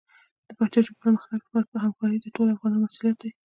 [0.47, 3.31] د پښتو ژبې د پرمختګ لپاره همکاري د ټولو افغانانو مسؤلیت دی.